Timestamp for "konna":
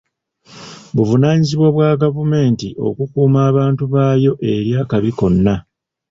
5.19-5.55